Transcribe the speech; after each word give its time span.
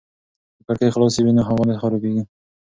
که 0.55 0.61
کړکۍ 0.67 0.89
خلاصې 0.95 1.19
وي 1.21 1.31
نو 1.37 1.41
هوا 1.49 1.63
نه 1.69 1.75
خرابېږي. 1.81 2.23